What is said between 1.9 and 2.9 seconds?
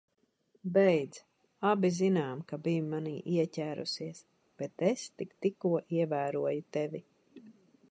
zinām, ka biji